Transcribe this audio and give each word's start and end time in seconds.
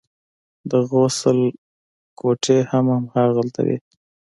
د 0.69 0.71
غسل 0.89 1.39
کوټې 2.19 2.57
هم 2.71 2.85
هماغلته 3.05 3.59
وې. 3.67 3.77